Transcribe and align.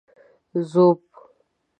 ږوب 0.69 0.99